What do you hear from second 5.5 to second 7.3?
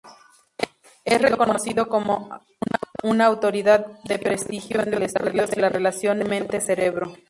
la relación mente-cerebro.